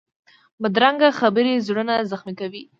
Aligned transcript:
بدرنګه 0.61 1.09
خبرې 1.19 1.53
زړونه 1.67 1.93
زخمي 2.11 2.33
کوي 2.41 2.63